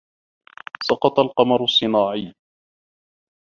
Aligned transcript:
سقط 0.83 1.19
القمر 1.19 1.63
الصناعي 1.63 2.33